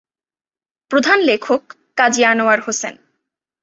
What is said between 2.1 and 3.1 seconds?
Anwar Hossain.